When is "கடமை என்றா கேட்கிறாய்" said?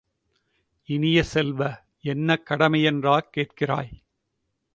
2.37-3.93